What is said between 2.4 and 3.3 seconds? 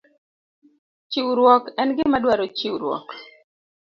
chiwruok